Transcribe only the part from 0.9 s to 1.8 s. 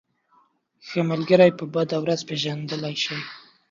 ملگری په